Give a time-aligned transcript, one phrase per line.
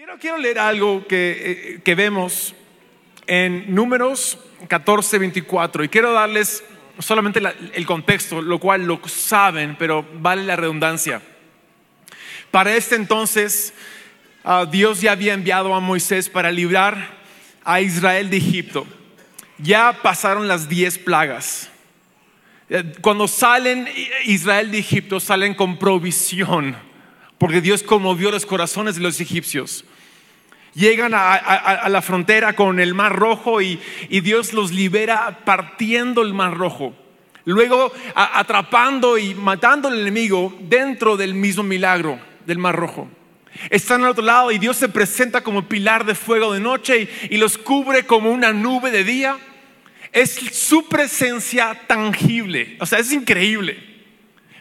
[0.00, 2.54] Quiero, quiero leer algo que, eh, que vemos
[3.26, 6.64] en Números 14, 24 y quiero darles
[6.98, 11.20] solamente la- el contexto, lo cual lo saben, pero vale la redundancia.
[12.50, 13.74] Para este entonces,
[14.42, 17.18] ah, Dios ya había enviado a Moisés para librar
[17.62, 18.86] a Israel de Egipto.
[19.58, 21.68] Ya pasaron las diez plagas.
[22.70, 23.86] Eh, Cuando salen
[24.24, 26.88] Israel de Egipto, salen con provisión,
[27.40, 29.86] porque Dios conmovió los corazones de los egipcios.
[30.74, 33.80] Llegan a, la frontera con el Mar Rojo y,
[34.10, 36.94] Dios los libera partiendo el Mar Rojo.
[37.46, 43.08] Luego atrapando y matando al enemigo dentro del mismo milagro del Mar Rojo.
[43.70, 47.38] Están al otro lado y Dios se presenta como pilar de fuego de noche y
[47.38, 49.38] los cubre como una nube de día.
[50.12, 53.89] Es su presencia tangible, o sea, es increíble.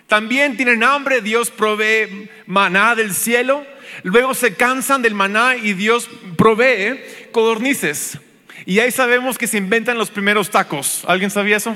[0.09, 3.63] También tienen hambre, Dios provee maná del cielo.
[4.01, 6.99] Luego se cansan del maná y Dios provee
[7.31, 8.17] codornices.
[8.65, 11.03] Y ahí sabemos que se inventan los primeros tacos.
[11.07, 11.75] ¿Alguien sabía eso?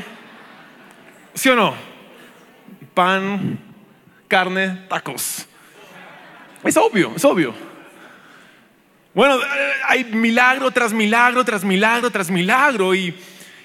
[1.36, 1.76] ¿Sí o no?
[2.96, 3.60] Pan,
[4.28, 5.46] carne, tacos.
[6.64, 7.54] Es obvio, es obvio.
[9.14, 13.14] Bueno, eh, hay milagro tras milagro, tras milagro, tras milagro y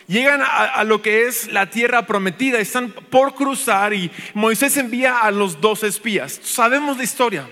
[0.08, 2.58] llegan a, lo que es la tierra prometida.
[2.58, 6.40] Están por cruzar y Moisés envía a los dos espías.
[6.42, 7.48] Sabemos la historia,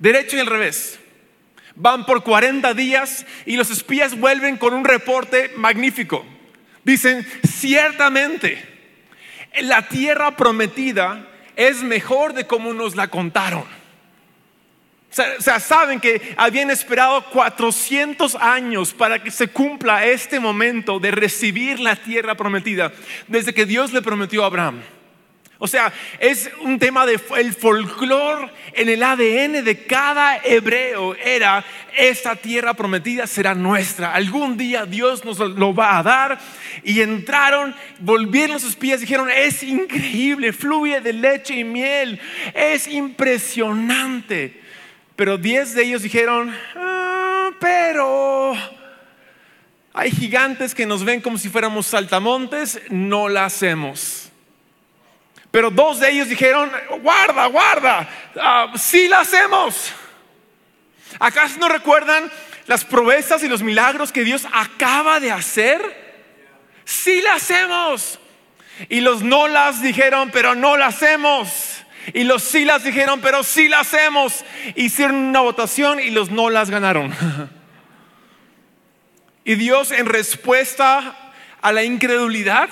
[0.00, 0.98] derecho y al revés.
[1.76, 6.26] Van por 40 días y los espías vuelven con un reporte magnífico.
[6.82, 8.64] Dicen, ciertamente,
[9.60, 13.79] la tierra prometida es mejor de como nos la contaron.
[15.10, 21.10] O sea, saben que habían esperado 400 años para que se cumpla este momento de
[21.10, 22.92] recibir la tierra prometida,
[23.26, 24.82] desde que Dios le prometió a Abraham.
[25.62, 31.62] O sea, es un tema de el folclore en el ADN de cada hebreo era
[31.98, 34.14] esta tierra prometida será nuestra.
[34.14, 36.38] Algún día Dios nos lo va a dar
[36.82, 42.18] y entraron, volvieron los espías, dijeron, es increíble, fluye de leche y miel,
[42.54, 44.60] es impresionante.
[45.20, 48.56] Pero diez de ellos dijeron, "Ah, pero
[49.92, 54.30] hay gigantes que nos ven como si fuéramos saltamontes, no la hacemos.
[55.50, 56.72] Pero dos de ellos dijeron,
[57.02, 58.08] guarda, guarda,
[58.40, 59.92] ah, sí la hacemos.
[61.18, 62.32] ¿Acaso no recuerdan
[62.66, 65.82] las proezas y los milagros que Dios acaba de hacer?
[66.86, 68.18] Sí la hacemos.
[68.88, 71.79] Y los no las dijeron, pero no la hacemos.
[72.14, 74.44] Y los sí las dijeron, pero sí la hacemos.
[74.76, 77.14] Hicieron una votación y los no las ganaron.
[79.42, 82.70] Y Dios en respuesta a la incredulidad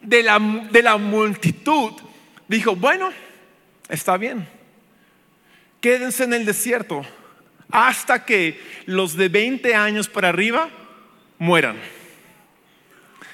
[0.00, 1.92] de la, de la multitud
[2.48, 3.10] dijo, bueno,
[3.88, 4.48] está bien,
[5.80, 7.02] quédense en el desierto
[7.70, 10.70] hasta que los de 20 años para arriba
[11.38, 11.76] mueran.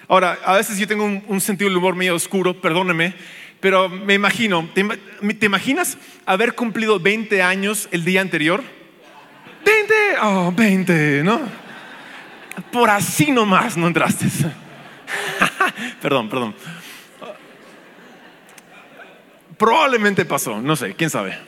[0.09, 3.15] Ahora, a veces yo tengo un, un sentido del humor medio oscuro, perdóneme,
[3.63, 4.99] pero me imagino, ¿te, ima-
[5.39, 5.97] te imaginas
[6.27, 8.63] haber cumplido 20 años el día anterior?
[9.65, 11.41] 20, oh, 20, ¿no?
[12.73, 14.27] Por así nomás no entraste.
[16.03, 16.55] perdón, perdón.
[19.57, 21.39] Probablemente pasó, no sé, quién sabe.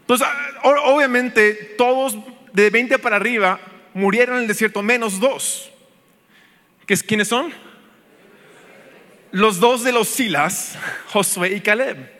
[0.00, 0.28] Entonces,
[0.62, 2.18] obviamente, todos
[2.52, 3.58] de 20 para arriba
[3.94, 5.70] murieron en el desierto, menos dos.
[6.86, 7.52] ¿Qué es- ¿Quiénes son?
[9.30, 10.78] Los dos de los Silas,
[11.08, 12.18] Josué y Caleb.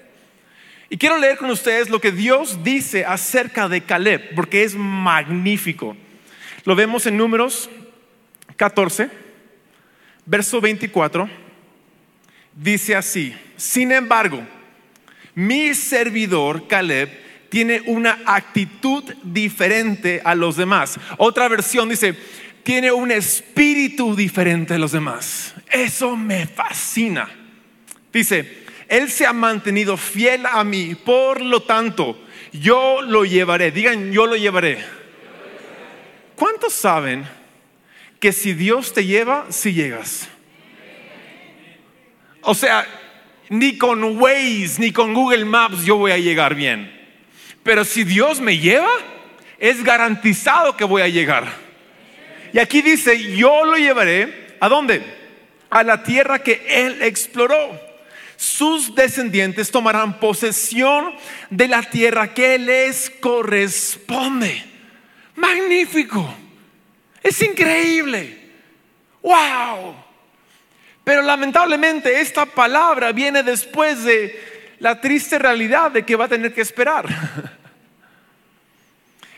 [0.91, 5.97] Y quiero leer con ustedes lo que Dios dice acerca de Caleb, porque es magnífico.
[6.65, 7.69] Lo vemos en Números
[8.57, 9.11] 14,
[10.27, 11.29] verso 24.
[12.55, 14.43] Dice así, sin embargo,
[15.35, 20.99] mi servidor Caleb tiene una actitud diferente a los demás.
[21.17, 22.15] Otra versión dice,
[22.63, 25.55] tiene un espíritu diferente a los demás.
[25.71, 27.29] Eso me fascina.
[28.13, 32.19] Dice, él se ha mantenido fiel a mí, por lo tanto,
[32.53, 33.71] yo lo llevaré.
[33.71, 34.79] Digan, yo lo llevaré.
[36.35, 37.27] ¿Cuántos saben
[38.19, 40.29] que si Dios te lleva, si llegas?
[42.43, 42.87] O sea,
[43.51, 46.95] ni con Waze, ni con Google Maps yo voy a llegar bien.
[47.63, 48.91] Pero si Dios me lleva,
[49.59, 51.47] es garantizado que voy a llegar.
[52.53, 55.03] Y aquí dice, yo lo llevaré, ¿a dónde?
[55.71, 57.81] A la tierra que Él exploró.
[58.37, 61.15] Sus descendientes tomarán posesión
[61.51, 64.65] de la tierra que les corresponde.
[65.35, 66.35] Magnífico.
[67.23, 68.39] Es increíble.
[69.23, 69.95] Wow.
[71.05, 76.53] Pero lamentablemente esta palabra viene después de la triste realidad de que va a tener
[76.55, 77.07] que esperar.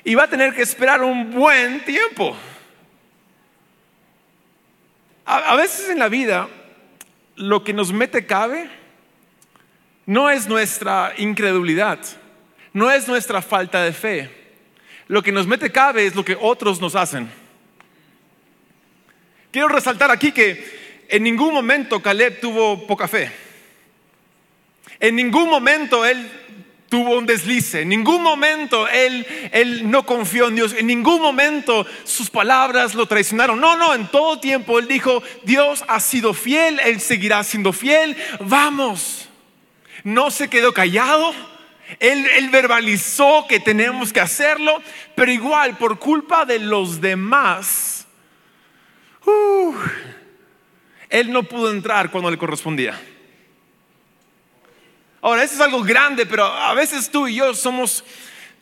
[0.03, 2.35] Y va a tener que esperar un buen tiempo.
[5.33, 6.49] A, veces en la vida,
[7.37, 8.69] lo que nos mete cabe
[10.05, 12.01] no es nuestra incredulidad,
[12.73, 14.29] no es nuestra falta de fe.
[15.07, 17.31] Lo que nos mete cabe es lo que otros nos hacen.
[19.53, 23.31] Quiero resaltar aquí que en ningún momento Caleb tuvo poca fe.
[24.99, 26.29] En ningún momento él
[26.91, 31.87] tuvo un deslice, en ningún momento él, él no confió en Dios, en ningún momento
[32.05, 33.61] sus palabras lo traicionaron.
[33.61, 38.17] No, no, en todo tiempo él dijo, Dios ha sido fiel, él seguirá siendo fiel,
[38.41, 39.29] vamos.
[40.03, 41.33] No se quedó callado,
[42.01, 44.83] él, él verbalizó que tenemos que hacerlo,
[45.15, 48.07] pero igual por culpa de los demás,
[49.25, 49.75] uh,
[51.09, 53.01] él no pudo entrar cuando le correspondía.
[55.23, 58.05] Ahora, eso es algo grande, pero a veces tú y yo somos,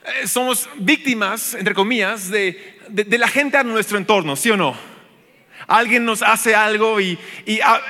[0.05, 4.77] eh, somos víctimas, entre comillas, de, de, la gente a nuestro entorno, ¿sí o no?
[5.69, 7.17] Alguien nos hace algo y,
[7.47, 7.81] y a,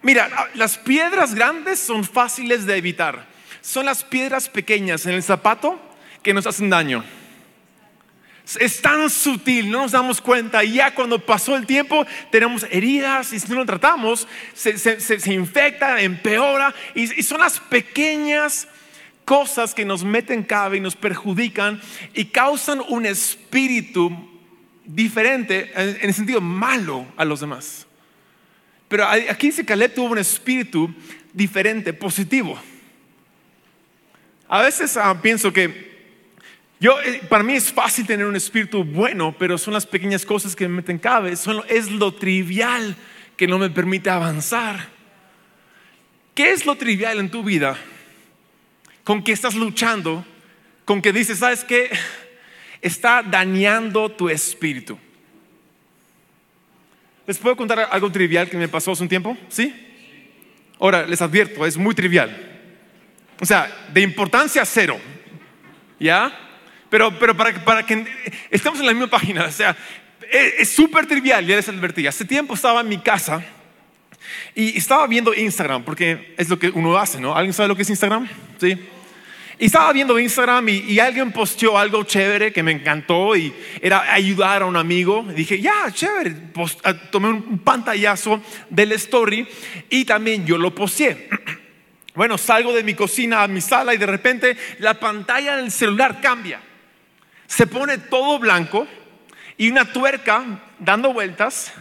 [0.00, 3.26] mira, las piedras grandes son fáciles de evitar.
[3.60, 5.78] Son las piedras pequeñas en el zapato
[6.22, 7.04] que nos hacen daño.
[8.56, 10.64] Es tan sutil, no nos damos cuenta.
[10.64, 15.00] Y ya cuando pasó el tiempo, tenemos heridas y si no lo tratamos, se, se,
[15.00, 16.74] se infecta, empeora.
[16.94, 18.66] Y, son las pequeñas
[19.24, 21.80] cosas que nos meten cabe y nos perjudican
[22.14, 24.10] y causan un espíritu
[24.86, 27.86] diferente, en, en el sentido malo a los demás.
[28.88, 30.94] Pero aquí dice que Caleb tuvo un espíritu
[31.34, 32.58] diferente, positivo.
[34.48, 35.97] A veces ah, pienso que
[36.80, 40.54] yo, eh, para mí es fácil tener un espíritu bueno, pero son las pequeñas cosas
[40.54, 42.96] que me meten cabe, son, es lo trivial
[43.36, 44.88] que no me permite avanzar.
[46.34, 47.76] ¿Qué es lo trivial en tu vida?
[49.02, 50.24] ¿Con qué estás luchando?
[50.84, 51.90] ¿Con que dices, sabes qué?
[52.80, 54.98] Está dañando tu espíritu.
[57.26, 59.36] ¿Les puedo contar algo trivial que me pasó hace un tiempo?
[59.48, 59.74] ¿Sí?
[60.78, 62.34] Ahora, les advierto, es muy trivial.
[63.40, 64.98] O sea, de importancia cero.
[65.98, 66.47] ¿Ya?
[66.90, 68.06] Pero, pero para, para que
[68.50, 69.76] estemos en la misma página, o sea,
[70.30, 72.06] es súper trivial, ya les advertí.
[72.06, 73.44] Hace tiempo estaba en mi casa
[74.54, 77.34] y estaba viendo Instagram, porque es lo que uno hace, ¿no?
[77.34, 78.28] ¿Alguien sabe lo que es Instagram?
[78.60, 78.76] Sí.
[79.60, 83.52] Y estaba viendo Instagram y, y, alguien posteó algo chévere que me encantó y
[83.82, 85.26] era ayudar a un amigo.
[85.30, 86.30] Y dije, ya, chévere.
[86.30, 86.80] Post,
[87.10, 89.48] tomé un pantallazo del story
[89.90, 91.28] y también yo lo posteé.
[92.14, 96.20] Bueno, salgo de mi cocina a mi sala y de repente la pantalla del celular
[96.20, 96.60] cambia
[97.48, 98.86] se pone todo blanco
[99.56, 100.44] y una tuerca
[100.78, 101.72] dando vueltas,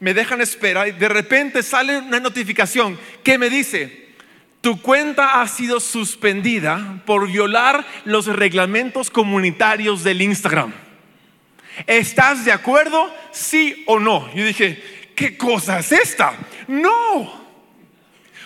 [0.00, 4.14] me dejan espera y de repente sale una notificación que me dice,
[4.60, 10.72] tu cuenta ha sido suspendida por violar los reglamentos comunitarios del Instagram.
[11.86, 13.14] ¿Estás de acuerdo?
[13.32, 14.32] Sí o no.
[14.34, 16.34] Yo dije, ¿qué cosa es esta?
[16.66, 17.46] No.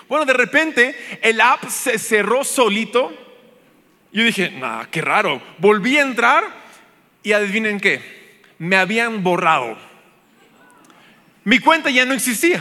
[0.09, 3.30] Bueno, de repente el app se cerró solito
[4.13, 5.41] yo dije, nah, qué raro.
[5.59, 6.45] Volví a entrar
[7.23, 9.77] y adivinen qué, me habían borrado.
[11.45, 12.61] Mi cuenta ya no existía.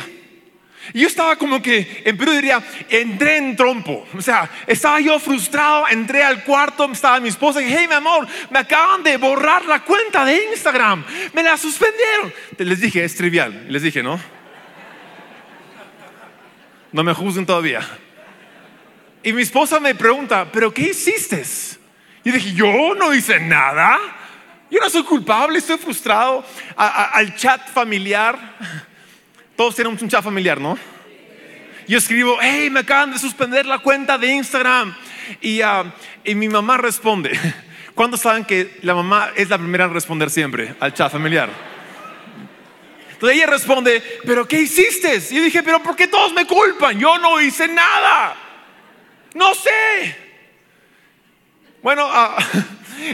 [0.94, 4.08] Y yo estaba como que, en Perú diría, entré en trompo.
[4.18, 7.96] O sea, estaba yo frustrado, entré al cuarto, estaba mi esposa y dije, hey, mi
[7.96, 11.06] amor, me acaban de borrar la cuenta de Instagram.
[11.34, 12.34] Me la suspendieron.
[12.58, 13.66] Les dije, es trivial.
[13.68, 14.20] Les dije, ¿no?
[16.92, 17.82] No me juzguen todavía.
[19.24, 21.44] Y mi esposa me pregunta, ¿pero qué hiciste?
[22.24, 24.00] Y dije, yo no hice nada.
[24.72, 26.46] Yo no soy culpable, estoy frustrado.
[26.76, 28.38] al chat familiar.
[29.56, 30.78] Todos tenemos un chat familiar, ¿no?
[31.88, 34.96] Yo escribo, hey, me acaban de suspender la cuenta de Instagram.
[35.42, 35.92] Y, uh,
[36.24, 37.38] y mi mamá responde.
[37.96, 41.50] ¿Cuándo saben que la mamá es la primera en responder siempre al chat familiar?
[43.12, 45.22] Entonces ella responde, ¿pero qué hiciste?
[45.32, 46.98] Y yo dije, ¿pero por qué todos me culpan?
[46.98, 48.49] Yo no hice nada.
[49.40, 50.18] No sé.
[51.82, 52.42] Bueno, uh,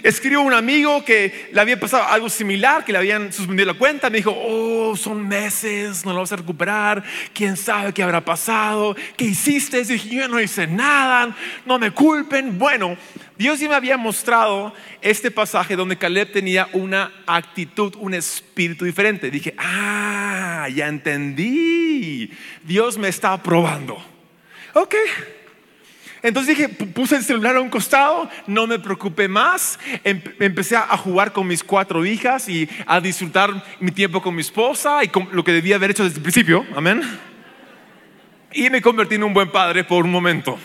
[0.02, 3.78] escribo a un amigo que le había pasado algo similar, que le habían suspendido la
[3.78, 4.10] cuenta.
[4.10, 7.04] Me dijo, oh, son meses, no lo vas a recuperar.
[7.32, 8.96] ¿Quién sabe qué habrá pasado?
[9.16, 9.84] ¿Qué hiciste?
[9.84, 12.58] Dije, yo no hice nada, no me culpen.
[12.58, 12.98] Bueno,
[13.38, 19.30] Dios ya me había mostrado este pasaje donde Caleb tenía una actitud, un espíritu diferente.
[19.30, 22.32] Dije, ah, ya entendí.
[22.64, 24.04] Dios me está probando.
[24.74, 24.96] Ok.
[26.26, 31.32] Entonces dije, puse el celular a un costado, no me preocupé más, empecé a jugar
[31.32, 35.44] con mis cuatro hijas y a disfrutar mi tiempo con mi esposa y con lo
[35.44, 37.04] que debía haber hecho desde el principio, amén.
[38.54, 40.58] Y me convertí en un buen padre por un momento.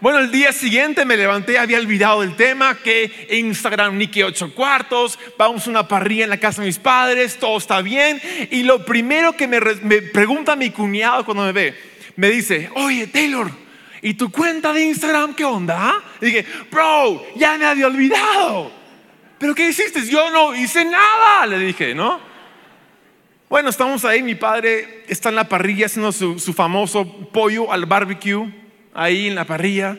[0.00, 4.54] Bueno, el día siguiente me levanté, había olvidado el tema, que Instagram ni que ocho
[4.54, 8.20] cuartos, vamos a una parrilla en la casa de mis padres, todo está bien.
[8.52, 9.60] Y lo primero que me
[10.02, 11.74] pregunta mi cuñado cuando me ve,
[12.14, 13.50] me dice, oye Taylor,
[14.02, 15.76] ¿y tu cuenta de Instagram qué onda?
[15.78, 16.02] Ah?
[16.20, 18.70] Y dije, bro, ya me había olvidado.
[19.38, 20.06] ¿Pero qué hiciste?
[20.06, 22.20] Yo no hice nada, le dije, ¿no?
[23.48, 27.86] Bueno, estamos ahí, mi padre está en la parrilla haciendo su, su famoso pollo al
[27.86, 28.52] barbecue
[28.94, 29.96] ahí en la parrilla.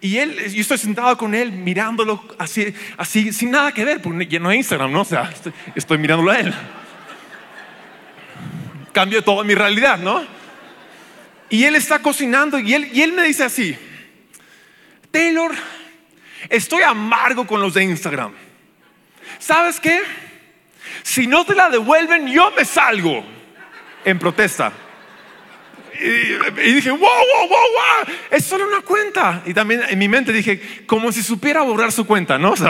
[0.00, 4.26] Y él, yo estoy sentado con él mirándolo así, así sin nada que ver, porque
[4.26, 5.02] ya no hay Instagram, ¿no?
[5.02, 5.30] O sea,
[5.74, 6.54] estoy, mirándolo a él.
[8.92, 10.24] Cambio toda mi realidad, ¿no?
[11.50, 13.76] Y él está cocinando y él, y él me dice así,
[15.10, 15.52] Taylor,
[16.48, 18.32] estoy amargo con los de Instagram.
[19.40, 20.00] ¿Sabes qué?
[21.02, 23.24] Si no te la devuelven, yo me salgo
[24.04, 24.72] en protesta.
[26.00, 29.42] Y, dije, wow, wow, wow, wow, es solo una cuenta.
[29.44, 32.54] Y también en mi mente dije, como si supiera borrar su cuenta, ¿no?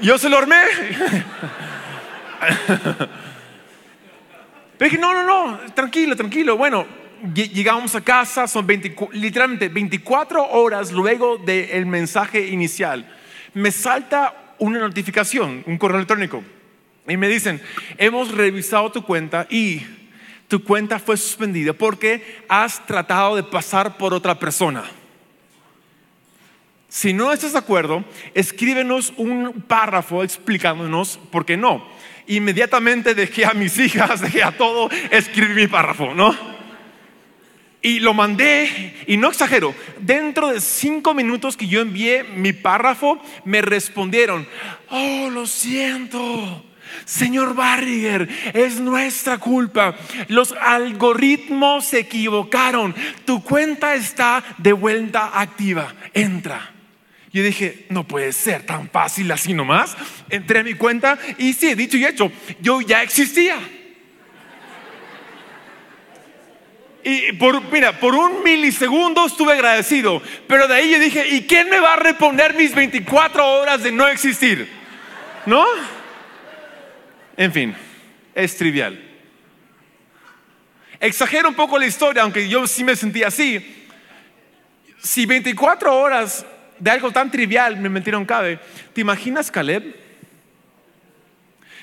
[0.00, 0.62] yo se lo armé.
[4.78, 6.56] Pero dije, no, no, no, tranquilo, tranquilo.
[6.56, 6.86] Bueno,
[7.32, 8.66] llegamos a casa, son
[9.12, 13.08] literalmente 24 horas luego del mensaje inicial.
[13.54, 16.42] Me salta una notificación, un correo electrónico.
[17.06, 17.60] Y me dicen,
[17.98, 19.82] hemos revisado tu cuenta y
[20.48, 24.84] tu cuenta fue suspendida porque has tratado de pasar por otra persona.
[26.88, 31.84] Si no estás de acuerdo, escríbenos un párrafo explicándonos por qué no.
[32.26, 36.54] Inmediatamente dejé a mis hijas, dejé a todo, escribir mi párrafo, ¿no?
[37.82, 43.20] Y lo mandé, y no exagero, dentro de cinco minutos que yo envié mi párrafo,
[43.44, 44.48] me respondieron,
[44.88, 46.64] oh, lo siento
[47.04, 49.94] Señor Barriger, es nuestra culpa.
[50.28, 52.94] Los algoritmos se equivocaron.
[53.24, 55.92] Tu cuenta está de vuelta activa.
[56.12, 56.73] Entra.
[57.34, 59.96] Yo dije, no puede ser tan fácil así nomás.
[60.30, 63.56] Entré a mi cuenta y sí, dicho y hecho, yo ya existía.
[67.02, 71.68] Y por, mira, por un milisegundo estuve agradecido, pero de ahí yo dije, ¿y quién
[71.68, 74.70] me va a reponer mis 24 horas de no existir?
[75.44, 75.66] ¿No?
[77.36, 77.74] En fin,
[78.32, 78.96] es trivial.
[81.00, 83.88] Exagero un poco la historia, aunque yo sí me sentí así.
[85.02, 86.46] Si 24 horas
[86.84, 88.60] de algo tan trivial me metieron cabe,
[88.92, 89.96] ¿te imaginas Caleb?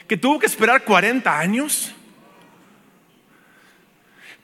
[0.07, 1.91] Que tuvo que esperar 40 años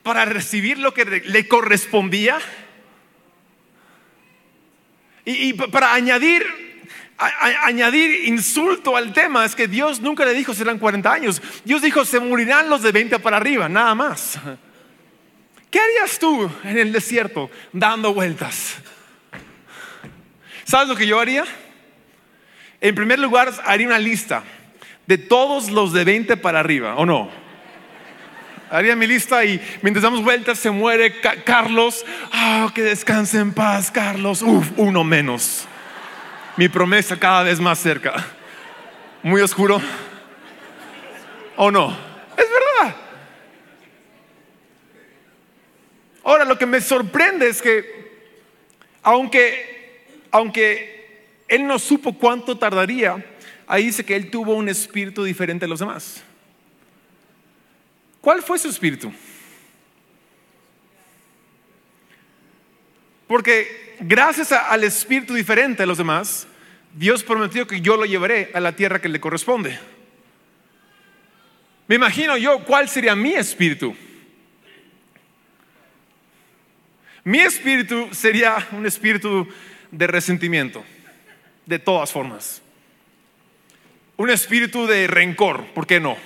[0.02, 2.40] para recibir lo que le correspondía.
[5.24, 6.44] Y, y para añadir
[7.64, 11.40] añadir insulto al tema es que Dios nunca le dijo serán 40 años.
[11.64, 14.40] Dios dijo se morirán los de 20 para arriba, nada más.
[15.70, 18.78] ¿Qué harías tú en el desierto dando vueltas?
[20.68, 21.44] ¿Sabes lo que yo haría?
[22.82, 24.42] En primer lugar, haría una lista
[25.06, 27.30] de todos los de 20 para arriba, ¿o no?
[28.70, 32.04] Haría mi lista y mientras damos vueltas se muere Carlos.
[32.30, 34.42] Ah, que descanse en paz, Carlos.
[34.42, 35.66] Uf, uno menos
[36.58, 38.12] mi promesa cada vez más cerca.
[39.22, 39.80] Muy oscuro.
[41.56, 41.96] ¿O no?
[42.36, 42.96] Es verdad.
[46.24, 48.28] Ahora, lo que me sorprende es que,
[49.02, 49.77] aunque,
[50.30, 50.98] aunque
[51.48, 53.24] él no supo cuánto tardaría,
[53.66, 56.22] ahí dice que él tuvo un espíritu diferente a los demás.
[58.20, 59.12] ¿Cuál fue su espíritu?
[63.26, 66.46] Porque gracias al espíritu diferente a los demás,
[66.94, 69.78] Dios prometió que yo lo llevaré a la tierra que le corresponde.
[71.86, 73.94] Me imagino yo cuál sería mi espíritu.
[77.24, 79.46] Mi espíritu sería un espíritu
[79.90, 80.84] de resentimiento,
[81.66, 82.62] de todas formas.
[84.16, 86.16] Un espíritu de rencor, ¿por qué no?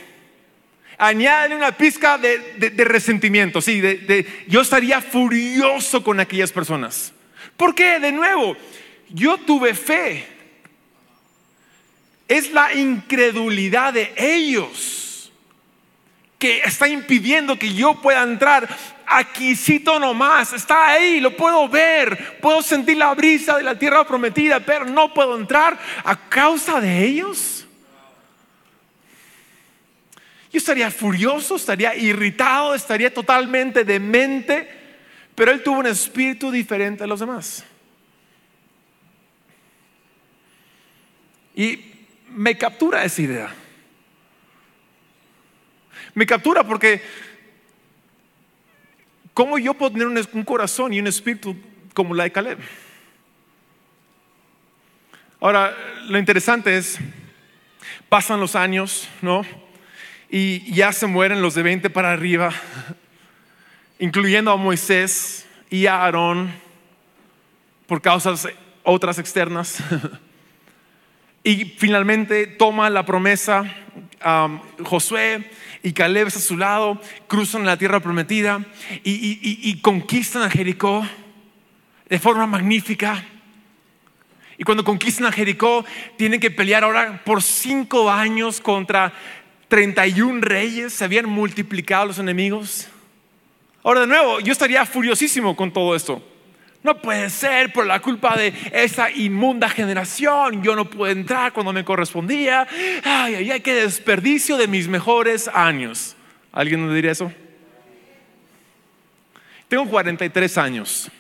[0.99, 7.13] Añade una pizca de, resentimiento, sí, de, yo estaría furioso con aquellas personas.
[7.57, 7.99] ¿Por qué?
[7.99, 8.57] De nuevo,
[9.11, 10.27] yo tuve fe
[12.33, 15.12] es la incredulidad de ellos
[16.43, 18.69] que está impidiendo que yo pueda entrar
[19.07, 24.59] aquícito nomás, está ahí, lo puedo ver, puedo sentir la brisa de la tierra prometida,
[24.59, 27.65] pero no puedo entrar a causa de ellos.
[30.51, 34.69] Yo estaría furioso, estaría irritado, estaría totalmente demente,
[35.37, 37.63] pero él tuvo un espíritu diferente a los demás.
[41.55, 41.79] Y
[42.31, 43.62] me captura esa idea.
[46.15, 47.01] Me captura porque
[49.33, 51.57] ¿cómo yo puedo tener un, corazón y un espíritu
[51.95, 52.59] como la de Caleb?
[55.41, 55.77] Ahora,
[56.09, 56.99] lo interesante es,
[58.09, 59.43] pasan los años, ¿no?
[60.31, 62.53] Y ya se mueren los de 20 para arriba,
[63.99, 66.53] incluyendo a Moisés y a Aarón,
[67.87, 68.49] por causas
[68.83, 69.79] otras externas.
[71.45, 73.65] y finalmente toma la promesa
[74.25, 75.51] um, Josué
[75.83, 78.65] y Caleb a su lado, cruzan la tierra prometida
[79.05, 81.07] y conquistan a Jericó
[82.09, 83.25] de forma magnífica.
[84.59, 85.85] Y cuando conquistan a Jericó,
[86.17, 89.13] tienen que pelear ahora por cinco años contra
[89.69, 90.93] 31 reyes.
[90.93, 92.89] Se habían multiplicado los enemigos.
[93.83, 96.23] Ahora de nuevo, yo estaría furiosísimo con todo esto.
[96.83, 100.63] No puede ser por la culpa de esa inmunda generación.
[100.63, 102.67] Yo no puedo entrar cuando me correspondía.
[103.05, 106.17] Ay, ay, ay, qué desperdicio de mis mejores años.
[106.51, 107.33] ¿Alguien me diría eso?
[109.69, 111.11] Tengo 43 años.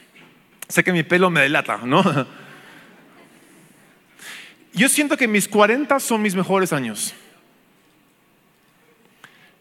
[0.68, 2.02] Sé que mi pelo me delata, ¿no?
[4.74, 7.14] Yo siento que mis 40 son mis mejores años.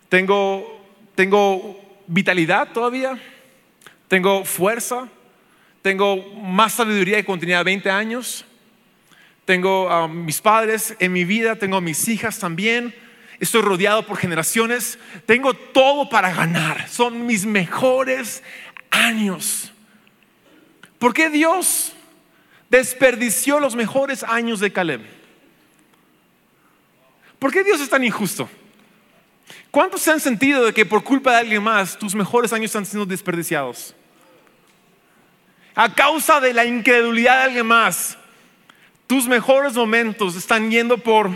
[0.10, 0.84] Tengo,
[1.16, 3.18] tengo vitalidad todavía,
[4.08, 5.08] tengo fuerza,
[5.82, 8.46] tengo más sabiduría que cuando tenía 20 años,
[9.46, 12.94] tengo a mis padres en mi vida, tengo a mis hijas también,
[13.40, 18.44] estoy rodeado por generaciones, tengo todo para ganar, son mis mejores
[18.92, 19.72] años.
[21.00, 21.94] ¿Por qué Dios
[22.72, 25.02] desperdició los mejores años de Caleb.
[27.38, 28.50] ¿Por qué Dios es tan injusto?
[29.70, 32.86] ¿Cuántos se han sentido de que por culpa de alguien más tus mejores años están
[32.86, 33.94] siendo desperdiciados?
[35.76, 38.18] A causa de la incredulidad de alguien más,
[39.08, 41.30] tus mejores momentos están yendo por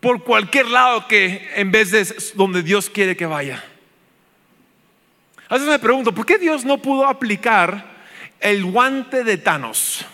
[0.00, 3.64] por cualquier lado que en vez de donde Dios quiere que vaya.
[5.48, 7.92] A veces me pregunto, ¿por qué Dios no pudo aplicar
[8.42, 10.04] el guante de Thanos.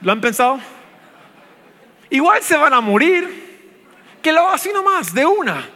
[0.00, 0.60] ¿Lo han pensado?
[2.08, 3.42] Igual se van a morir.
[4.22, 5.68] Que lo haga así nomás, de una.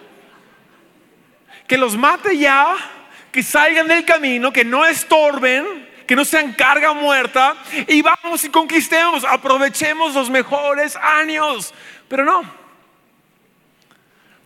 [1.67, 2.77] Que los mate ya,
[3.33, 7.55] que salgan del camino, que no estorben, que no sean carga muerta
[7.87, 11.75] y vamos y conquistemos, aprovechemos los mejores años.
[12.09, 12.43] Pero no.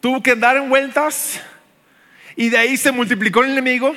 [0.00, 1.40] Tuvo que andar en vueltas
[2.34, 3.94] y de ahí se multiplicó el enemigo.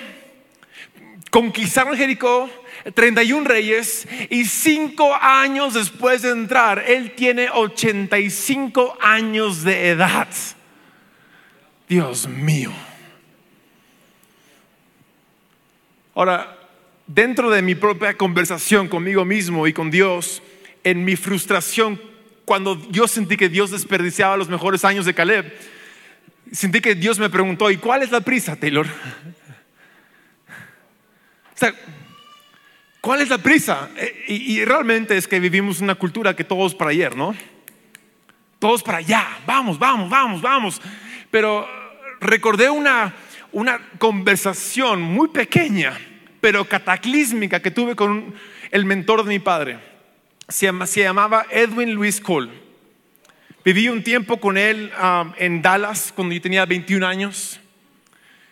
[1.32, 2.50] Conquistaron Jericó,
[2.94, 10.28] 31 reyes y cinco años después de entrar, él tiene 85 años de edad.
[11.90, 12.72] Dios mío.
[16.16, 16.58] Ahora,
[17.06, 20.42] dentro de mi propia conversación conmigo mismo y con Dios,
[20.84, 22.02] en mi frustración,
[22.46, 25.54] cuando yo sentí que Dios desperdiciaba los mejores años de Caleb,
[26.52, 28.88] sentí que Dios me preguntó, ¿y cuál es la prisa, Taylor?
[28.88, 28.90] O
[31.58, 31.76] sea,
[33.06, 33.90] ¿Cuál es la prisa?
[33.98, 37.36] Eh, y, realmente es que vivimos una cultura que todos para ayer, ¿no?
[38.58, 40.82] Todos para allá, vamos, vamos, vamos, vamos.
[41.30, 41.68] Pero
[42.20, 43.14] recordé una,
[43.56, 45.98] una conversación muy pequeña,
[46.42, 48.36] pero cataclísmica que tuve con
[48.70, 49.80] el mentor de mi padre.
[50.50, 50.70] Se,
[51.02, 52.52] llamaba Edwin Luis Cole.
[53.64, 57.62] Viví un tiempo con él um, en Dallas cuando yo tenía 21 años.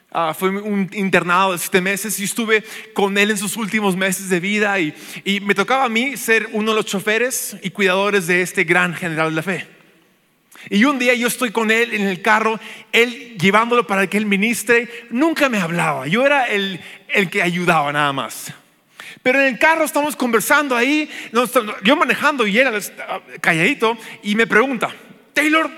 [0.09, 2.63] Ah, fue un internado de siete meses y estuve
[2.93, 4.93] con él en sus últimos meses de vida y,
[5.41, 9.31] me tocaba a mí ser uno de los choferes y cuidadores de este gran general
[9.31, 9.82] de la fe.
[10.69, 12.59] Y un día yo estoy con él en el carro,
[12.91, 17.91] él llevándolo para que él ministre, nunca me hablaba, yo era el, el que ayudaba
[17.91, 18.53] nada más.
[19.21, 21.09] Pero en el carro estamos conversando ahí,
[21.83, 22.67] yo manejando y él
[23.41, 24.89] calladito y me pregunta,
[25.33, 25.69] Taylor,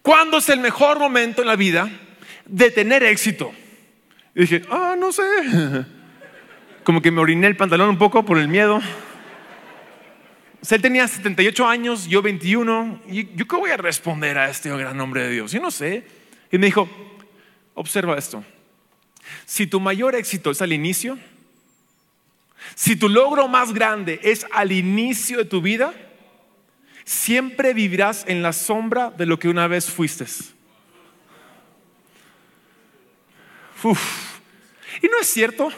[0.00, 1.90] ¿cuándo es el mejor momento en la vida
[2.46, 3.52] de tener éxito.
[4.34, 5.22] Y dije, ah, no sé.
[6.84, 8.80] Como que me oriné el pantalón un poco por el miedo.
[10.70, 13.02] Él tenía 78 años, yo 21.
[13.08, 15.52] ¿Y yo qué voy a responder a este gran nombre de Dios?
[15.52, 16.04] Yo no sé.
[16.50, 16.88] Y me dijo,
[17.74, 18.44] observa esto.
[19.44, 21.18] Si tu mayor éxito es al inicio,
[22.74, 25.92] si tu logro más grande es al inicio de tu vida,
[27.04, 30.26] siempre vivirás en la sombra de lo que una vez fuiste.
[35.02, 35.70] Y no es cierto.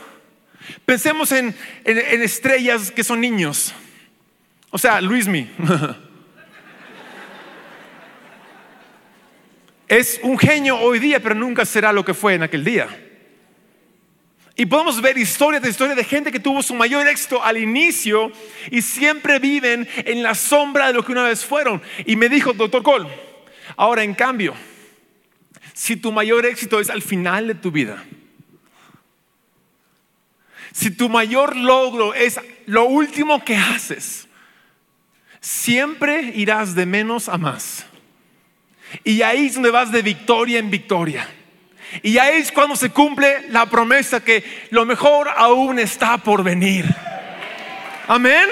[0.84, 3.74] Pensemos en, estrellas que son niños.
[4.74, 5.48] O sea, Luismi.
[9.86, 12.88] es un genio hoy día, pero nunca será lo que fue en aquel día.
[14.56, 18.32] Y podemos ver historias de historia de gente que tuvo su mayor éxito al inicio
[18.68, 21.80] y siempre viven en la sombra de lo que una vez fueron.
[22.04, 23.08] Y me dijo, doctor Cole,
[23.76, 24.54] ahora en cambio,
[25.72, 28.02] si tu mayor éxito es al final de tu vida,
[30.72, 34.23] si tu mayor logro es lo último que haces,
[35.44, 37.84] siempre irás de menos a más.
[39.04, 41.28] Y ahí es donde vas de victoria en victoria.
[42.02, 46.86] Y ahí es cuando se cumple la promesa que lo mejor aún está por venir.
[48.08, 48.48] Amén.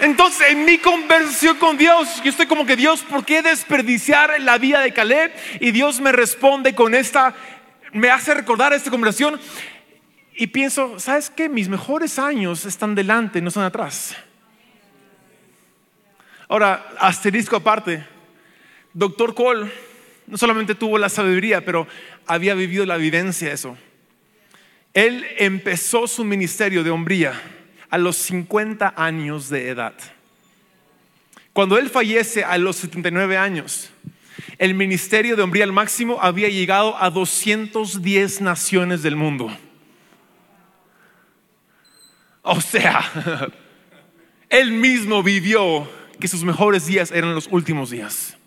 [0.00, 4.58] Entonces, en mi conversación con Dios, yo estoy como que Dios, ¿por qué desperdiciar la
[4.58, 5.32] vida de Caleb?
[5.60, 7.34] Y Dios me responde con esta,
[7.92, 9.40] me hace recordar esta conversación.
[10.40, 11.48] Y pienso, ¿sabes qué?
[11.48, 14.14] Mis mejores años están delante, no están atrás.
[16.48, 18.06] Ahora, asterisco aparte,
[18.92, 19.68] doctor Cole
[20.28, 21.88] no solamente tuvo la sabiduría, pero
[22.24, 23.76] había vivido la vivencia de eso.
[24.94, 27.32] Él empezó su ministerio de hombría
[27.90, 29.94] a los 50 años de edad.
[31.52, 33.90] Cuando él fallece a los 79 años,
[34.58, 39.50] el ministerio de hombría al máximo había llegado a 210 naciones del mundo.
[42.50, 43.02] O sea,
[44.48, 45.86] él mismo vivió
[46.18, 48.38] que sus mejores días eran los últimos días.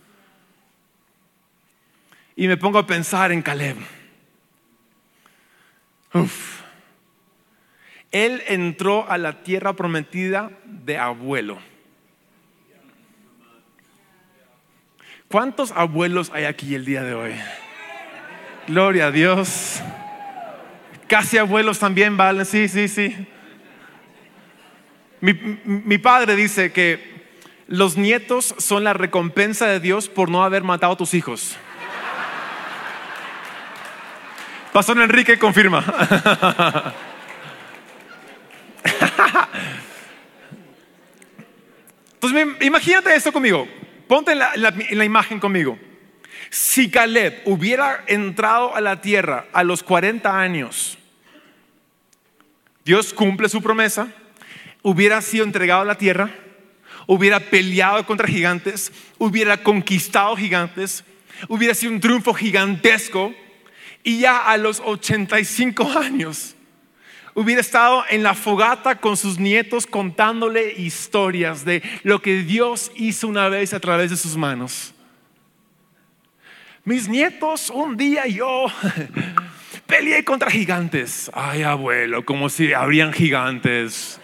[2.35, 3.77] Y me pongo a pensar en Caleb.
[8.11, 11.59] Él entró a la tierra prometida de abuelo.
[15.27, 17.35] ¿Cuántos abuelos hay aquí el día de hoy?
[18.67, 19.79] Gloria a Dios.
[21.07, 23.27] Casi abuelos también valen, sí, sí, sí.
[25.21, 27.29] Mi, padre dice que
[27.67, 31.55] los nietos son la recompensa de Dios por no haber matado a tus hijos.
[34.73, 35.85] Pastor Enrique confirma.
[42.15, 43.67] Entonces, imagínate esto conmigo.
[44.07, 45.77] Ponte en la, imagen conmigo.
[46.49, 50.97] Si Caleb hubiera entrado a la tierra a los 40 años,
[52.83, 54.07] Dios cumple su promesa,
[54.81, 56.31] hubiera sido entregado a la tierra,
[57.07, 61.03] hubiera peleado contra gigantes, hubiera conquistado gigantes,
[61.47, 63.33] hubiera sido un triunfo gigantesco
[64.03, 66.55] y ya a los 85 años
[67.33, 73.27] hubiera estado en la fogata con sus nietos contándole historias de lo que Dios hizo
[73.27, 74.93] una vez a través de sus manos.
[76.83, 78.65] Mis nietos, un día yo
[79.87, 81.29] peleé contra gigantes.
[81.33, 84.20] Ay, abuelo, como si habrían gigantes.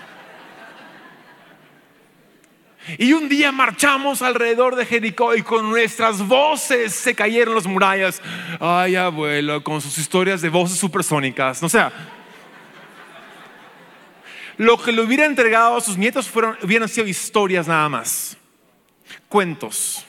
[2.98, 8.22] Y un día marchamos alrededor de Jericó y con nuestras voces se cayeron las murallas.
[8.60, 11.62] Ay, abuelo, con sus historias de voces supersónicas.
[11.64, 11.92] O sea,
[14.56, 18.38] lo que le hubiera entregado a sus nietos fueron, hubieran sido historias nada más,
[19.28, 20.06] cuentos.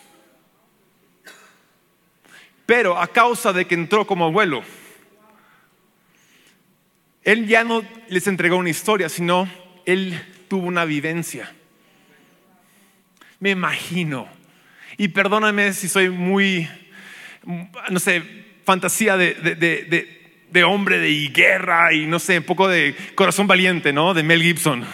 [2.65, 4.63] Pero a causa de que entró como abuelo,
[7.25, 9.51] él ya no les entregó una historia, sino
[9.85, 11.53] él tuvo una vivencia.
[13.41, 14.29] Me imagino,
[14.97, 16.69] y perdóname si soy muy,
[17.91, 18.23] no sé,
[18.65, 20.19] fantasía de, de
[20.51, 24.15] de hombre de guerra y no sé, un poco de corazón valiente, ¿no?
[24.15, 24.85] De Mel Gibson.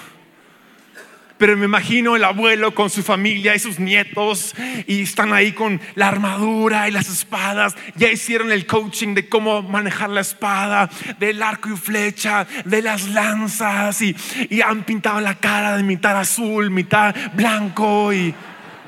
[1.45, 4.55] Pero me imagino el abuelo con su familia y sus nietos
[4.87, 7.77] y están ahí con la armadura y las espadas.
[7.97, 13.11] Ya hicieron el coaching de cómo manejar la espada, del arco y flecha, de las
[13.11, 14.17] lanzas y,
[14.49, 18.35] y han pintado la cara de mitad azul, mitad blanco y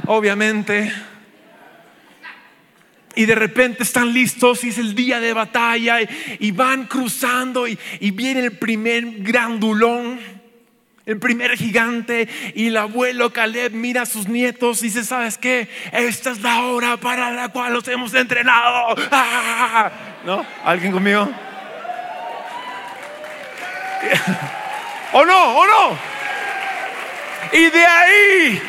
[0.07, 0.95] obviamente
[3.17, 5.97] y de repente están listos y es el día de batalla
[6.39, 7.79] y, van cruzando y,
[8.13, 10.21] viene el primer grandulón,
[11.07, 15.69] el primer gigante y el abuelo Caleb mira a sus nietos y dice, ¿sabes qué?
[15.93, 18.97] Esta es la hora para la cual los hemos entrenado.
[19.13, 19.91] ¡Ah!
[20.25, 20.45] ¿No?
[20.65, 21.23] ¿Alguien conmigo?
[25.13, 25.59] ¿O no?
[25.59, 25.99] ¿O no?
[27.53, 28.63] Y de ahí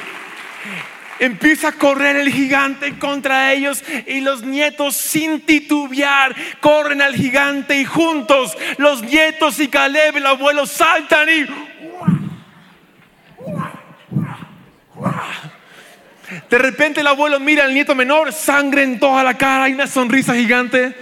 [1.19, 7.79] Empieza a correr el gigante contra ellos y los nietos sin titubear corren al gigante
[7.79, 11.66] y juntos los nietos y Caleb, el abuelo, saltan y...
[16.49, 19.87] De repente el abuelo mira al nieto menor, sangre en toda la cara y una
[19.87, 20.95] sonrisa gigante.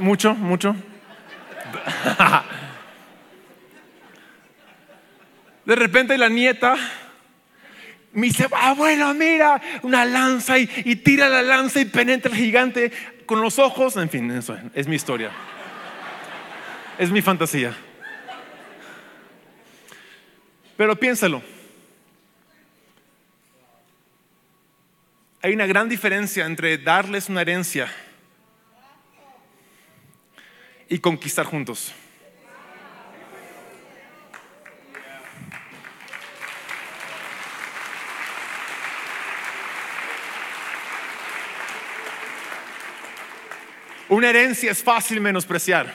[0.00, 0.76] Mucho, mucho.
[5.64, 6.76] De repente la nieta
[8.12, 12.90] me dice, abuelo, mira, una lanza y, tira la lanza y penetra el gigante
[13.26, 13.96] con los ojos.
[13.96, 15.30] En fin, eso es mi historia.
[16.98, 17.74] Es mi fantasía.
[20.76, 21.42] Pero piénsalo.
[25.40, 27.92] Hay una gran diferencia entre darles una herencia
[30.88, 31.92] y conquistar juntos.
[44.08, 45.94] Una herencia es fácil menospreciar.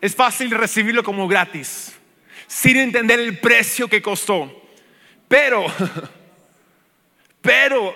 [0.00, 1.92] Es fácil recibirlo como gratis,
[2.46, 4.50] sin entender el precio que costó.
[5.28, 5.66] Pero,
[7.46, 7.94] pero,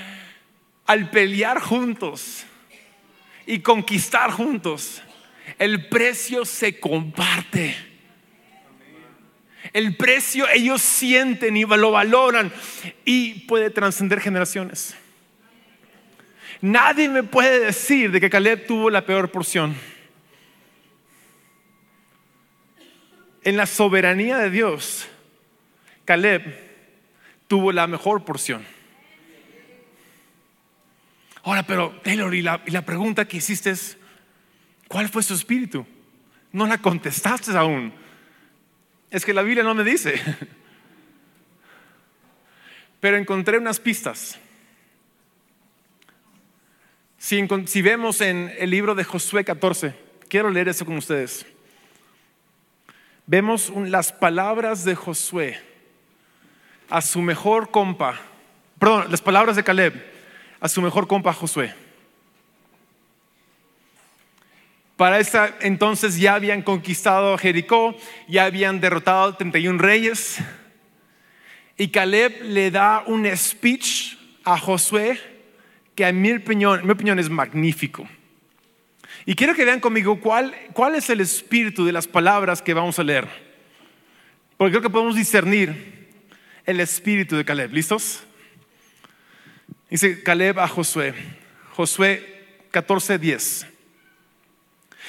[0.86, 2.44] al pelear juntos
[3.46, 5.02] y conquistar juntos,
[5.58, 7.76] el precio se comparte.
[9.72, 12.52] El precio ellos sienten y lo valoran
[13.04, 14.96] y puede trascender generaciones.
[16.60, 19.74] Nadie me puede decir de que Caleb tuvo la peor porción.
[23.44, 25.08] En la soberanía de Dios,
[26.04, 26.61] Caleb
[27.52, 28.64] tuvo la mejor porción.
[31.42, 33.98] Ahora, pero Taylor, y la, y la pregunta que hiciste es,
[34.88, 35.84] ¿cuál fue su espíritu?
[36.50, 37.92] No la contestaste aún.
[39.10, 40.18] Es que la Biblia no me dice.
[43.00, 44.38] Pero encontré unas pistas.
[47.18, 49.94] Si, vemos en el libro de Josué 14,
[50.26, 51.44] quiero leer eso con ustedes.
[53.26, 55.71] Vemos las palabras de Josué
[56.92, 58.20] a su mejor compa,
[58.78, 59.94] perdón, las palabras de Caleb
[60.60, 61.74] a su mejor compa Josué.
[64.98, 67.96] Para esa entonces ya habían conquistado Jericó,
[68.28, 70.36] ya habían derrotado 31 reyes.
[71.78, 75.18] Y Caleb le da un speech a Josué
[75.94, 78.06] que a mi opinión, mi opinión es magnífico.
[79.24, 82.98] Y quiero que vean conmigo cuál, cuál es el espíritu de las palabras que vamos
[82.98, 83.26] a leer.
[84.58, 86.01] Porque creo que podemos discernir
[86.66, 87.72] el espíritu de Caleb.
[87.72, 88.22] ¿Listos?
[89.90, 91.14] Dice Caleb a Josué.
[91.74, 93.66] Josué 14:10.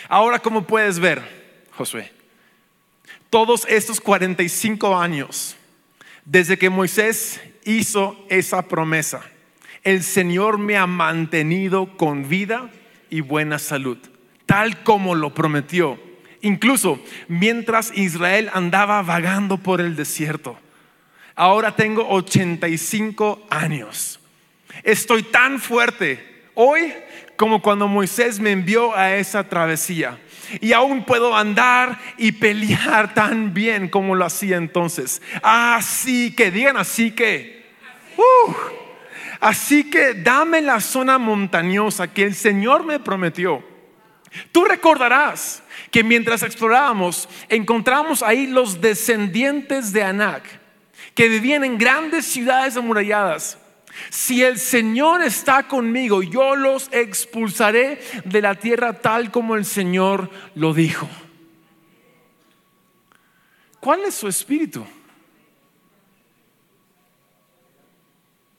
[0.10, 1.22] Ahora, como puedes ver,
[1.72, 2.12] Josué,
[3.30, 5.56] todos estos 45 años,
[6.26, 9.22] desde que Moisés hizo esa promesa,
[9.84, 12.70] el Señor me ha mantenido con vida
[13.10, 13.98] y buena salud,
[14.46, 16.00] tal como lo prometió.
[16.42, 20.58] Incluso mientras Israel andaba vagando por el desierto.
[21.36, 24.20] Ahora tengo 85 años.
[24.84, 26.94] Estoy tan fuerte hoy
[27.36, 30.20] como cuando Moisés me envió a esa travesía.
[30.62, 35.22] Y aún puedo andar y pelear tan bien como lo hacía entonces.
[35.42, 37.64] Así que, digan así que.
[38.18, 38.54] Uh,
[39.44, 43.62] Así que dame la zona montañosa que el Señor me prometió.
[44.54, 50.44] Tú recordarás que mientras explorábamos, encontramos ahí los descendientes de Anak,
[51.16, 53.58] que vivían en grandes ciudades amuralladas.
[54.10, 60.30] Si el Señor está conmigo, yo los expulsaré de la tierra tal como el Señor
[60.56, 61.08] lo dijo.
[63.80, 64.86] ¿Cuál es su espíritu?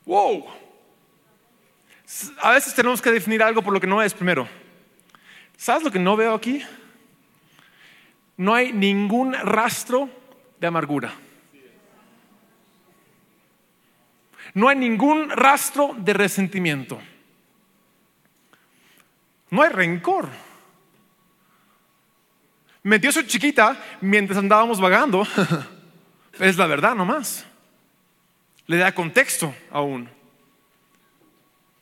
[0.05, 0.45] Wow
[2.40, 4.49] a veces tenemos que definir algo por lo que no es primero.
[5.57, 6.62] ¿Sabes lo que no veo aquí?
[8.37, 10.09] No hay ningún rastro
[10.61, 11.12] de amargura.
[14.55, 17.01] No hay ningún rastro de resentimiento.
[19.51, 20.29] No hay rencor.
[22.85, 25.27] Metió su chiquita mientras andábamos vagando.
[26.38, 27.45] es la verdad nomás.
[28.67, 30.09] Le da contexto aún.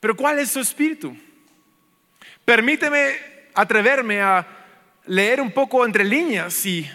[0.00, 1.16] Pero ¿cuál es su espíritu?
[2.44, 3.16] Permíteme
[3.54, 4.46] atreverme a
[5.06, 6.88] leer un poco entre líneas y,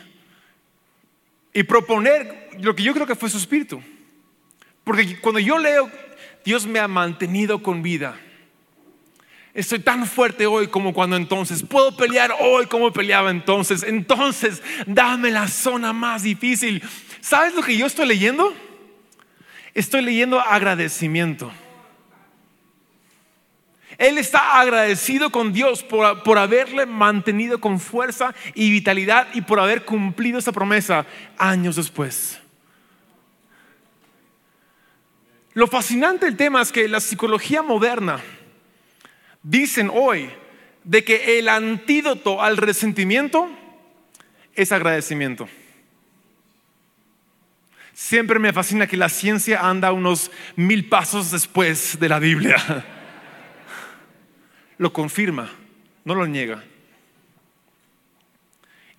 [1.53, 3.81] y proponer lo que yo creo que fue su espíritu.
[4.87, 5.91] Porque cuando yo leo,
[6.45, 8.17] Dios me ha mantenido con vida.
[9.53, 11.61] Estoy tan fuerte hoy como cuando entonces.
[11.61, 13.83] Puedo pelear hoy como peleaba entonces.
[13.83, 16.81] Entonces, dame la zona más difícil.
[17.19, 18.55] ¿Sabes lo que yo estoy leyendo?
[19.73, 21.51] Estoy leyendo agradecimiento.
[23.97, 29.83] Él está agradecido con Dios por, haberle mantenido con fuerza y vitalidad y por haber
[29.83, 31.05] cumplido esa promesa
[31.37, 32.39] años después.
[35.57, 38.21] Lo fascinante del tema es que la psicología moderna
[39.41, 40.29] dicen hoy
[40.83, 43.49] de que el antídoto al resentimiento
[44.53, 45.49] es agradecimiento.
[47.91, 52.57] Siempre me fascina que la ciencia anda unos mil pasos después de la Biblia.
[54.77, 55.49] lo confirma,
[56.05, 56.63] no lo niega.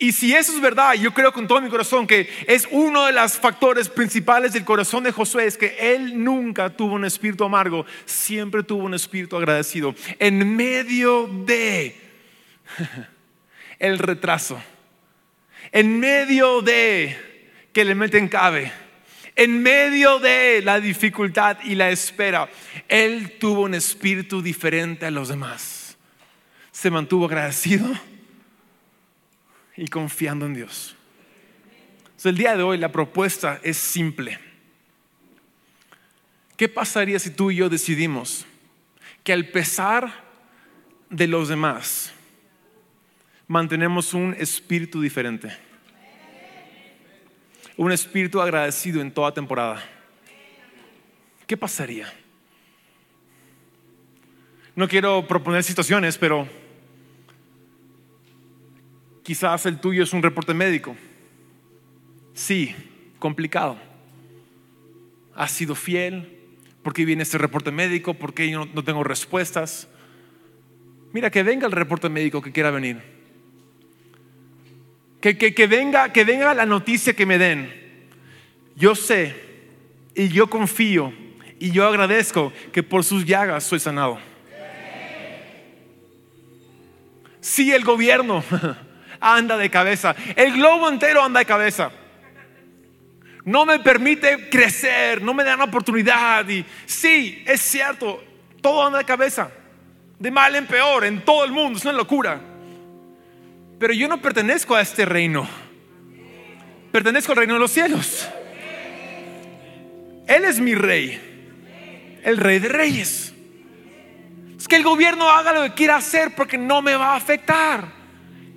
[0.00, 3.12] Y si eso es verdad, yo creo con todo mi corazón que es uno de
[3.12, 7.84] los factores principales del corazón de Josué, es que él nunca tuvo un espíritu amargo,
[8.04, 9.96] siempre tuvo un espíritu agradecido.
[10.20, 11.96] En medio de
[13.80, 14.62] el retraso,
[15.72, 17.16] en medio de
[17.72, 18.70] que le meten cabe,
[19.34, 22.48] en medio de la dificultad y la espera,
[22.86, 25.96] él tuvo un espíritu diferente a los demás.
[26.70, 27.88] Se mantuvo agradecido
[29.78, 30.96] y confiando en Dios.
[32.24, 34.36] el día de hoy la propuesta es simple.
[36.56, 38.44] ¿Qué pasaría si tú y yo decidimos
[39.22, 40.12] que al pesar
[41.08, 42.12] de los demás
[43.46, 45.56] mantenemos un espíritu diferente?
[47.76, 49.80] Un espíritu agradecido en toda temporada.
[51.46, 52.12] ¿Qué pasaría?
[54.74, 56.48] No quiero proponer situaciones, pero
[59.28, 60.96] Quizás el tuyo es un reporte médico.
[62.32, 62.74] Sí,
[63.18, 63.76] complicado.
[65.34, 66.38] Has sido fiel.
[66.82, 68.14] ¿Por qué viene este reporte médico?
[68.14, 69.86] ¿Por qué yo no tengo respuestas?
[71.12, 73.02] Mira, que venga el reporte médico que quiera venir.
[75.20, 77.70] Que, que, venga, que venga la noticia que me den.
[78.76, 79.36] Yo sé
[80.14, 81.12] y yo confío
[81.60, 84.18] y yo agradezco que por sus llagas soy sanado.
[87.42, 88.42] Sí, el gobierno
[89.20, 90.14] anda de cabeza.
[90.36, 91.90] El globo entero anda de cabeza.
[93.44, 96.46] No me permite crecer, no me dan oportunidad.
[96.48, 98.22] Y sí, es cierto,
[98.60, 99.50] todo anda de cabeza.
[100.18, 102.40] De mal en peor, en todo el mundo, es una locura.
[103.78, 105.48] Pero yo no pertenezco a este reino.
[106.92, 108.28] Pertenezco al reino de los cielos.
[110.26, 113.32] Él es mi rey, el rey de reyes.
[114.58, 117.97] Es que el gobierno haga lo que quiera hacer porque no me va a afectar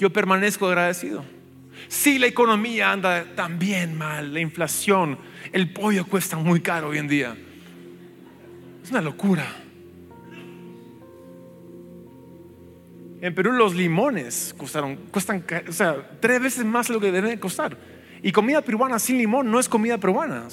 [0.01, 1.23] yo permanezco agradecido.
[1.87, 5.15] Si la economía anda también mal, la inflación,
[5.53, 7.37] el pollo cuesta muy caro hoy en día.
[8.83, 9.45] Es una locura.
[13.21, 17.77] En Perú los limones costaron, cuestan, o sea, tres veces más lo que deben costar.
[18.23, 20.47] Y comida peruana sin limón no es comida peruana.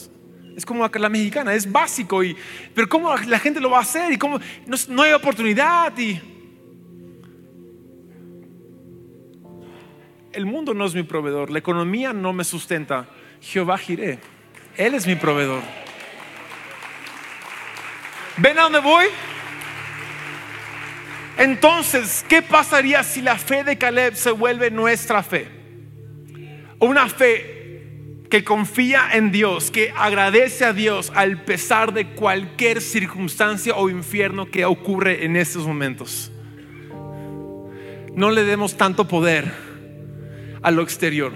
[0.59, 2.23] Es como la mexicana, es básico.
[2.23, 2.37] Y,
[2.75, 4.13] pero ¿cómo la gente lo va a hacer?
[4.13, 5.97] Y cómo no, no hay oportunidad.
[5.97, 6.21] Y
[10.33, 13.09] el mundo no es mi proveedor, la economía no me sustenta.
[13.41, 14.19] Jehová giré,
[14.77, 15.63] Él es mi proveedor.
[18.37, 19.07] ¿Ven a dónde voy?
[21.37, 25.49] Entonces, ¿qué pasaría si la fe de Caleb se vuelve nuestra fe?
[26.81, 27.57] Una fe
[28.29, 34.51] que confía en Dios, que agradece a Dios al pesar de cualquier circunstancia o infierno
[34.51, 36.31] que ocurre en estos momentos.
[38.15, 39.68] No le demos tanto poder
[40.63, 41.33] a lo exterior.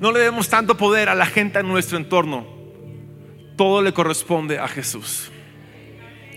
[0.00, 2.46] No le demos tanto poder a la gente en nuestro entorno.
[3.56, 5.30] Todo le corresponde a Jesús.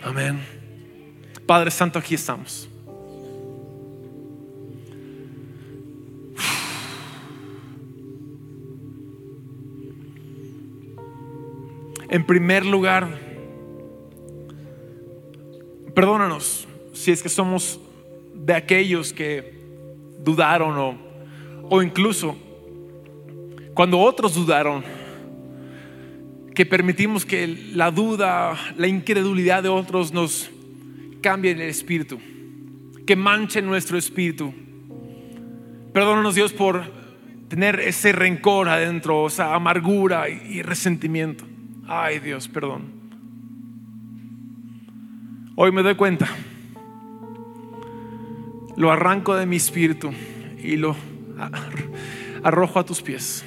[0.04, 0.40] Amén.
[1.46, 2.68] Padre Santo, aquí estamos.
[12.10, 13.08] En primer lugar,
[15.96, 17.80] perdónanos si es que somos
[18.34, 19.54] de aquellos que
[20.20, 21.11] dudaron o
[21.74, 22.36] o incluso
[23.74, 24.84] cuando otros dudaron,
[26.54, 30.52] que permitimos que la duda, la incredulidad de otros nos
[31.22, 32.20] cambie el espíritu,
[33.08, 34.54] que manche nuestro espíritu.
[35.94, 36.84] Perdónanos Dios por
[37.48, 41.46] tener ese rencor adentro, esa amargura y resentimiento.
[41.88, 42.92] Ay Dios, perdón.
[45.56, 46.28] Hoy me doy cuenta,
[48.76, 50.12] lo arranco de mi espíritu
[50.62, 51.11] y lo
[52.44, 53.44] arrojo a tus pies.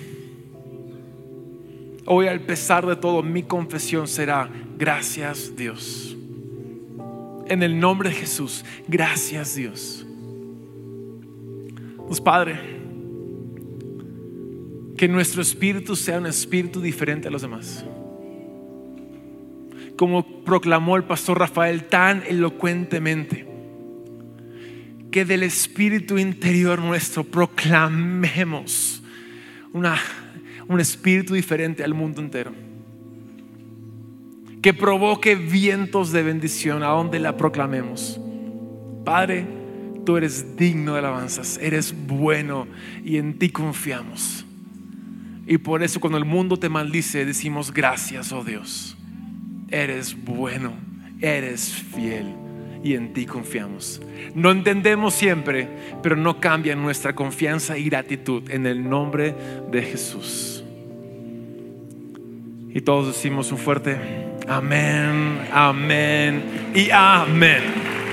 [2.07, 6.17] Hoy al pesar de todo mi confesión será gracias Dios.
[7.47, 10.07] En el nombre de Jesús, gracias Dios.
[12.07, 12.59] Pues Padre,
[14.97, 17.85] que nuestro espíritu sea un espíritu diferente a los demás.
[19.97, 23.54] Como proclamó el pastor Rafael tan elocuentemente
[25.15, 29.00] que del espíritu interior nuestro proclamemos
[29.73, 32.52] un espíritu diferente al mundo entero.
[34.60, 38.19] Que provoque vientos de bendición a donde la proclamemos.
[39.04, 39.46] Padre,
[40.04, 42.67] tú eres digno de alabanzas, eres bueno
[43.04, 44.44] y en ti confiamos.
[45.46, 48.96] Y por eso cuando el mundo te maldice decimos gracias, oh Dios.
[49.71, 50.73] Eres bueno,
[51.21, 52.44] eres fiel
[52.85, 54.01] y en ti confiamos.
[54.35, 55.67] No entendemos siempre,
[56.03, 59.35] pero no cambia nuestra confianza y gratitud en el nombre
[59.73, 60.63] de Jesús.
[62.73, 63.97] Y todos decimos un fuerte
[64.47, 66.43] amén, amén
[66.75, 68.04] y amén.